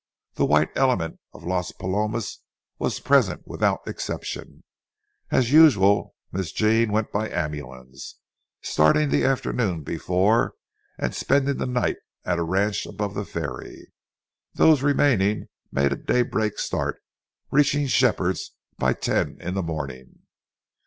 [0.33, 2.39] The white element of Las Palomas
[2.79, 4.63] was present without an exception.
[5.29, 8.17] As usual, Miss Jean went by ambulance,
[8.63, 10.55] starting the afternoon before
[10.97, 13.93] and spending the night at a ranch above the ferry.
[14.55, 16.99] Those remaining made a daybreak start,
[17.51, 20.21] reaching Shepherd's by ten in the morning.